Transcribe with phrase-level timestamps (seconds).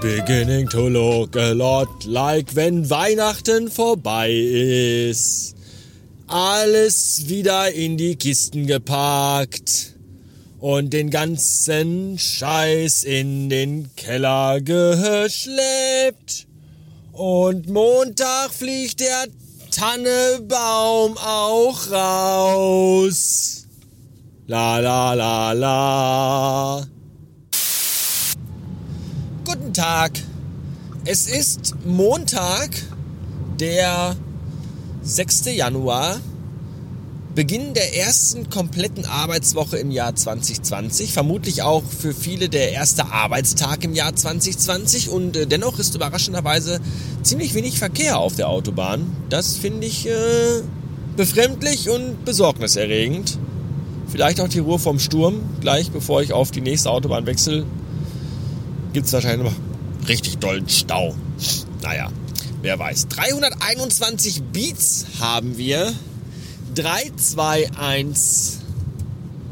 [0.00, 5.54] beginning to look a lot like wenn Weihnachten vorbei ist.
[6.26, 9.94] Alles wieder in die Kisten gepackt
[10.60, 16.46] und den ganzen Scheiß in den Keller geschleppt.
[17.12, 19.26] Und Montag fliegt der
[19.70, 23.66] Tannebaum auch raus.
[24.46, 26.97] La la la la.
[29.48, 30.12] Guten Tag.
[31.06, 32.68] Es ist Montag,
[33.58, 34.14] der
[35.00, 35.46] 6.
[35.56, 36.20] Januar,
[37.34, 41.14] Beginn der ersten kompletten Arbeitswoche im Jahr 2020.
[41.14, 45.08] Vermutlich auch für viele der erste Arbeitstag im Jahr 2020.
[45.08, 46.78] Und äh, dennoch ist überraschenderweise
[47.22, 49.16] ziemlich wenig Verkehr auf der Autobahn.
[49.30, 50.60] Das finde ich äh,
[51.16, 53.38] befremdlich und besorgniserregend.
[54.08, 55.40] Vielleicht auch die Ruhe vom Sturm.
[55.62, 57.64] Gleich bevor ich auf die nächste Autobahn wechsle,
[58.92, 61.14] gibt es wahrscheinlich noch richtig dollen Stau.
[61.82, 62.10] Naja,
[62.62, 63.08] wer weiß.
[63.08, 65.92] 321 Beats haben wir.
[66.74, 68.58] 3, 2, 1,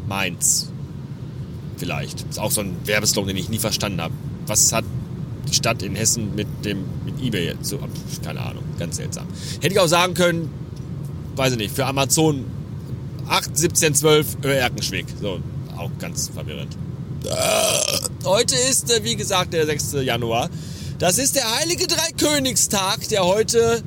[0.07, 0.69] Mainz.
[1.77, 2.23] Vielleicht.
[2.29, 4.15] Ist auch so ein Werbeslogan, den ich nie verstanden habe.
[4.47, 4.85] Was hat
[5.49, 7.55] die Stadt in Hessen mit dem mit eBay?
[7.63, 7.79] So,
[8.25, 9.27] keine Ahnung, ganz seltsam.
[9.61, 10.51] Hätte ich auch sagen können,
[11.37, 12.45] weiß ich nicht, für Amazon
[13.29, 15.07] 8, 17, 12 Erkenschwick.
[15.21, 15.41] So,
[15.77, 16.77] auch ganz verwirrend.
[18.25, 20.03] Heute ist, äh, wie gesagt, der 6.
[20.03, 20.51] Januar.
[20.99, 23.83] Das ist der heilige Dreikönigstag, der heute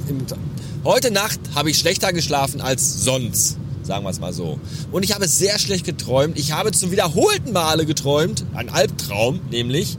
[0.86, 3.58] heute Nacht habe ich schlechter geschlafen als sonst.
[3.84, 4.58] Sagen wir es mal so.
[4.94, 6.40] Und ich habe sehr schlecht geträumt.
[6.40, 8.46] Ich habe zum wiederholten Male geträumt.
[8.54, 9.98] Ein Albtraum, nämlich.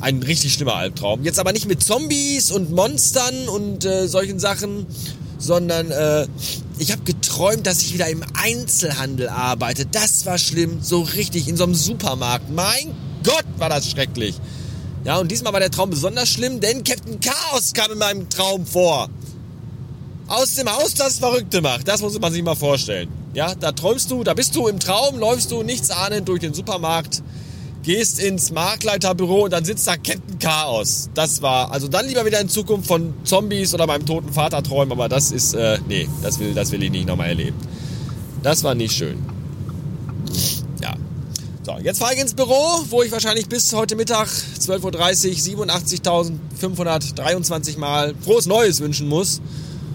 [0.00, 1.22] Ein richtig schlimmer Albtraum.
[1.22, 4.86] Jetzt aber nicht mit Zombies und Monstern und äh, solchen Sachen,
[5.42, 6.26] sondern äh,
[6.78, 9.86] ich habe geträumt, dass ich wieder im Einzelhandel arbeite.
[9.86, 10.78] Das war schlimm.
[10.82, 12.50] So richtig in so einem Supermarkt.
[12.50, 12.94] Mein
[13.24, 14.36] Gott, war das schrecklich.
[15.04, 18.64] Ja, und diesmal war der Traum besonders schlimm, denn Captain Chaos kam in meinem Traum
[18.66, 19.08] vor
[20.28, 21.86] aus dem Haus das Verrückte macht.
[21.88, 23.08] Das muss man sich mal vorstellen.
[23.34, 26.54] Ja, da träumst du, da bist du im Traum, läufst du nichts ahnend durch den
[26.54, 27.22] Supermarkt,
[27.82, 31.10] gehst ins Marktleiterbüro und dann sitzt da Captain Chaos.
[31.14, 34.92] Das war, also dann lieber wieder in Zukunft von Zombies oder meinem toten Vater träumen,
[34.92, 37.56] aber das ist, äh, nee, das will, das will ich nicht nochmal erleben.
[38.42, 39.18] Das war nicht schön.
[40.80, 40.94] Ja.
[41.62, 47.78] So, jetzt fahre ich ins Büro, wo ich wahrscheinlich bis heute Mittag 12.30 Uhr 87.523
[47.78, 49.40] Mal frohes Neues wünschen muss.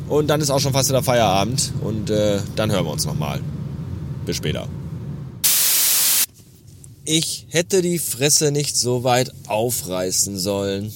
[0.08, 1.74] Und dann ist auch schon fast wieder Feierabend.
[1.82, 3.42] Und äh, dann hören wir uns nochmal.
[4.26, 4.68] Bis später.
[7.10, 10.94] Ich hätte die Fresse nicht so weit aufreißen sollen.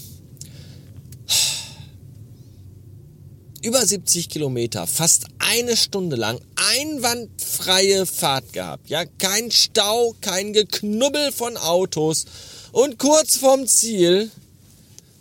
[3.64, 6.42] Über 70 Kilometer, fast eine Stunde lang,
[6.76, 8.90] einwandfreie Fahrt gehabt.
[8.90, 12.26] Ja, kein Stau, kein Geknubbel von Autos.
[12.74, 14.30] Und kurz vorm Ziel,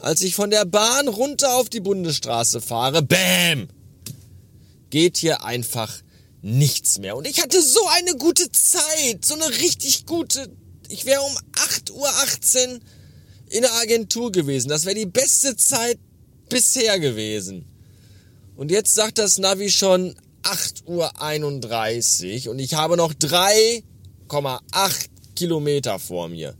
[0.00, 3.68] als ich von der Bahn runter auf die Bundesstraße fahre, BÄM!
[4.90, 6.02] geht hier einfach
[6.42, 7.16] nichts mehr.
[7.16, 10.50] Und ich hatte so eine gute Zeit, so eine richtig gute.
[10.90, 12.10] Ich wäre um 8.18 Uhr
[13.48, 14.68] in der Agentur gewesen.
[14.68, 15.54] Das wäre die beste
[16.48, 17.64] bisher gewesen.
[18.56, 23.84] Und jetzt sagt das Navi schon 8.31 Uhr und ich habe noch 3,8
[25.36, 26.56] Kilometer vor mir.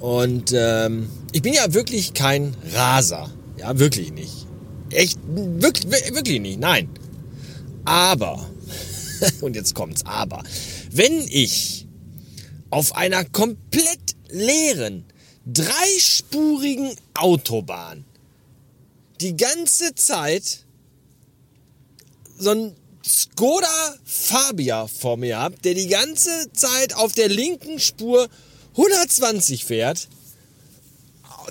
[0.00, 3.30] Und ähm, ich bin ja wirklich kein Raser.
[3.56, 4.46] Ja, wirklich nicht.
[4.90, 6.58] Echt, wirklich, wirklich nicht.
[6.58, 6.88] Nein.
[7.84, 8.44] Aber,
[9.40, 10.42] und jetzt kommt's, aber,
[10.90, 11.86] wenn ich
[12.70, 15.04] auf einer komplett leeren,
[15.46, 18.04] dreispurigen Autobahn
[19.20, 20.65] die ganze Zeit
[22.38, 28.28] so ein Skoda Fabia vor mir habe, der die ganze Zeit auf der linken Spur
[28.72, 30.08] 120 fährt,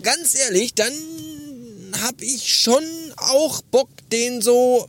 [0.02, 0.94] ganz ehrlich, dann
[2.02, 2.84] habe ich schon
[3.18, 4.88] auch Bock, den so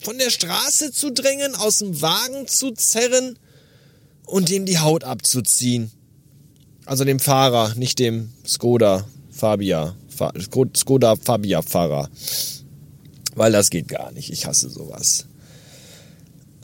[0.00, 3.38] von der Straße zu drängen, aus dem Wagen zu zerren
[4.26, 5.90] und dem die Haut abzuziehen.
[6.86, 9.94] Also dem Fahrer, nicht dem Skoda Fabia,
[10.76, 12.08] Skoda Fabia Fahrer.
[13.34, 14.30] Weil das geht gar nicht.
[14.30, 15.26] Ich hasse sowas.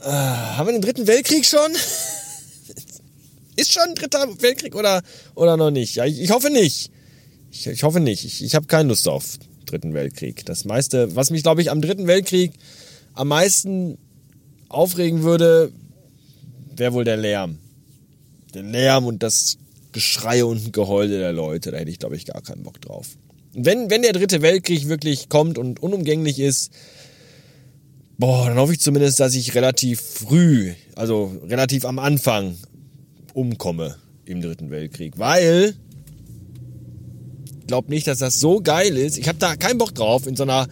[0.01, 1.71] Äh, haben wir den dritten Weltkrieg schon?
[3.55, 5.01] Ist schon ein dritter Weltkrieg oder,
[5.35, 5.95] oder noch nicht?
[5.95, 6.91] Ja, ich, ich hoffe nicht.
[7.51, 8.23] Ich, ich hoffe nicht.
[8.23, 10.45] Ich, ich habe keine Lust auf dritten Weltkrieg.
[10.45, 12.53] Das meiste, was mich, glaube ich, am dritten Weltkrieg
[13.13, 13.97] am meisten
[14.69, 15.71] aufregen würde,
[16.75, 17.57] wäre wohl der Lärm.
[18.53, 19.57] Der Lärm und das
[19.91, 21.71] Geschrei und Geheule der Leute.
[21.71, 23.07] Da hätte ich, glaube ich, gar keinen Bock drauf
[23.53, 26.71] wenn, wenn der dritte Weltkrieg wirklich kommt und unumgänglich ist,
[28.17, 32.55] boah, dann hoffe ich zumindest, dass ich relativ früh, also relativ am Anfang
[33.33, 35.17] umkomme im dritten Weltkrieg.
[35.17, 35.75] Weil
[37.59, 39.17] ich glaube nicht, dass das so geil ist.
[39.17, 40.67] Ich habe da keinen Bock drauf, in so einer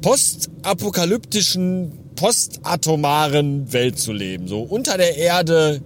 [0.00, 4.48] postapokalyptischen, postatomaren Welt zu leben.
[4.48, 5.82] So unter der Erde,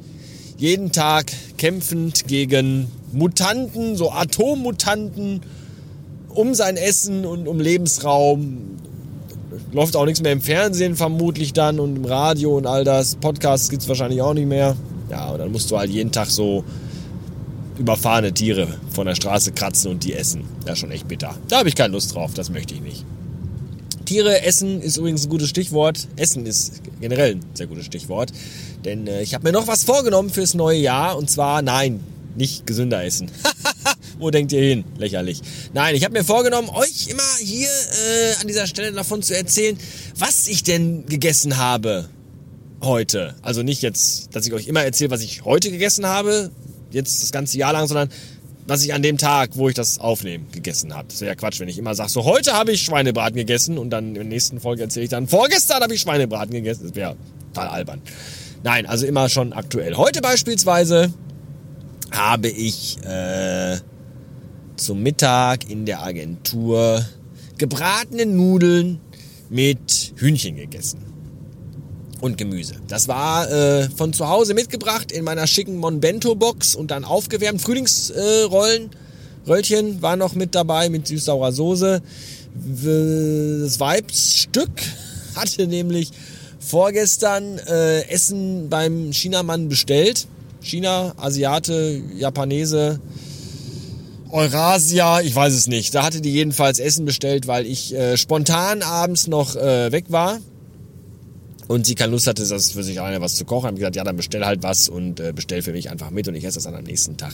[0.56, 5.40] jeden Tag kämpfend gegen Mutanten, so Atommutanten
[6.34, 8.78] um sein Essen und um Lebensraum.
[9.72, 13.16] Läuft auch nichts mehr im Fernsehen vermutlich dann und im Radio und all das.
[13.16, 14.76] Podcasts gibt es wahrscheinlich auch nicht mehr.
[15.10, 16.64] Ja, und dann musst du halt jeden Tag so
[17.78, 20.44] überfahrene Tiere von der Straße kratzen und die essen.
[20.66, 21.34] Ist schon echt bitter.
[21.48, 23.04] Da habe ich keine Lust drauf, das möchte ich nicht.
[24.04, 26.06] Tiere essen ist übrigens ein gutes Stichwort.
[26.16, 28.32] Essen ist generell ein sehr gutes Stichwort.
[28.84, 31.16] Denn äh, ich habe mir noch was vorgenommen fürs neue Jahr.
[31.16, 32.00] Und zwar, nein,
[32.36, 33.30] nicht gesünder essen.
[34.22, 34.84] Wo denkt ihr hin?
[34.98, 35.40] Lächerlich.
[35.74, 39.76] Nein, ich habe mir vorgenommen, euch immer hier äh, an dieser Stelle davon zu erzählen,
[40.16, 42.08] was ich denn gegessen habe
[42.82, 43.34] heute.
[43.42, 46.52] Also nicht jetzt, dass ich euch immer erzähle, was ich heute gegessen habe,
[46.92, 48.10] jetzt das ganze Jahr lang, sondern
[48.64, 51.08] was ich an dem Tag, wo ich das aufnehme, gegessen habe.
[51.08, 53.90] Das wäre ja Quatsch, wenn ich immer sage, so heute habe ich Schweinebraten gegessen und
[53.90, 56.84] dann in der nächsten Folge erzähle ich dann, vorgestern habe ich Schweinebraten gegessen.
[56.86, 57.16] Das wäre
[57.52, 58.02] total albern.
[58.62, 59.96] Nein, also immer schon aktuell.
[59.96, 61.12] Heute beispielsweise
[62.12, 63.78] habe ich äh,
[64.82, 67.04] zum Mittag in der Agentur
[67.56, 69.00] gebratene Nudeln
[69.48, 70.98] mit Hühnchen gegessen
[72.20, 72.74] und Gemüse.
[72.88, 77.60] Das war äh, von zu Hause mitgebracht in meiner schicken Monbento-Box und dann aufgewärmt.
[77.60, 82.02] Frühlingsrollen, äh, Röllchen war noch mit dabei mit süß-saurer Soße.
[82.54, 84.70] Das Weibsstück
[85.36, 86.10] hatte nämlich
[86.58, 90.26] vorgestern äh, Essen beim Chinamann bestellt
[90.60, 93.00] China, Asiate, Japanese,
[94.32, 95.94] Eurasia, ich weiß es nicht.
[95.94, 100.38] Da hatte die jedenfalls Essen bestellt, weil ich äh, spontan abends noch äh, weg war
[101.72, 103.68] und sie keine Lust hatte, das für sich alleine was zu kochen.
[103.68, 106.34] Haben gesagt, ja, dann bestell halt was und äh, bestell für mich einfach mit und
[106.34, 107.32] ich esse das dann am nächsten Tag.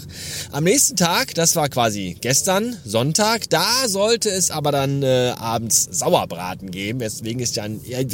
[0.53, 5.89] Am nächsten Tag, das war quasi gestern, Sonntag, da sollte es aber dann äh, abends
[5.91, 8.07] Sauerbraten geben, weswegen ist dann, äh,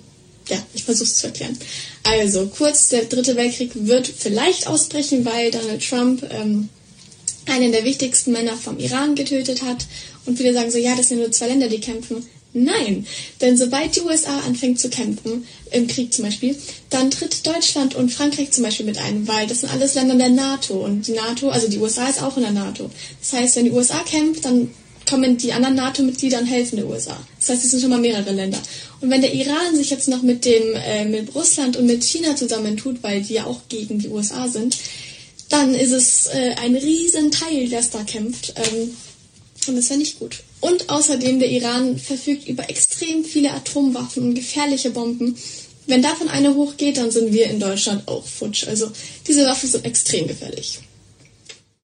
[0.48, 1.56] ja, ich versuche es zu erklären.
[2.04, 6.68] Also kurz, der dritte Weltkrieg wird vielleicht ausbrechen, weil Donald Trump ähm,
[7.46, 9.86] einen der wichtigsten Männer vom Iran getötet hat.
[10.26, 12.26] Und viele sagen so, ja, das sind nur zwei Länder, die kämpfen.
[12.54, 13.06] Nein,
[13.40, 16.54] denn sobald die USA anfängt zu kämpfen, im Krieg zum Beispiel,
[16.90, 20.28] dann tritt Deutschland und Frankreich zum Beispiel mit ein, weil das sind alles Länder der
[20.28, 22.90] NATO und die NATO, also die USA ist auch in der NATO.
[23.20, 24.70] Das heißt, wenn die USA kämpft, dann
[25.08, 27.18] kommen die anderen NATO-Mitglieder und helfen der USA.
[27.38, 28.58] Das heißt, es sind schon mal mehrere Länder.
[29.00, 32.36] Und wenn der Iran sich jetzt noch mit dem äh, mit Russland und mit China
[32.36, 34.76] zusammentut, weil die ja auch gegen die USA sind,
[35.48, 38.54] dann ist es äh, ein Riesenteil, der da kämpft.
[38.56, 38.90] Ähm,
[39.68, 40.42] und das wäre nicht gut.
[40.60, 45.36] Und außerdem, der Iran verfügt über extrem viele Atomwaffen und gefährliche Bomben.
[45.86, 48.66] Wenn davon eine hochgeht, dann sind wir in Deutschland auch futsch.
[48.66, 48.90] Also
[49.26, 50.80] diese Waffen sind extrem gefährlich.